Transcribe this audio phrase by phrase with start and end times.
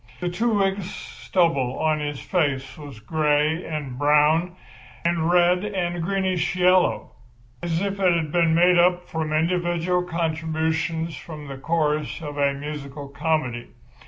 [0.19, 4.55] The two weeks' stubble on his face was grey and brown
[5.05, 11.45] and red and greenish yellow—as if it had been made up from individual contributions from
[11.47, 13.67] the chorus of a musical comedy.